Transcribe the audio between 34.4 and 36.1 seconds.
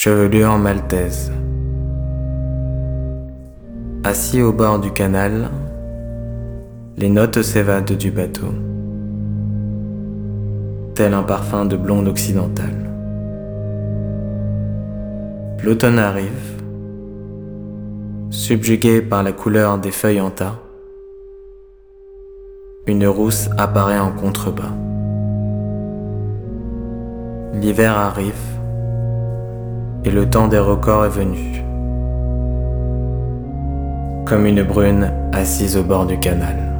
une brune assise au bord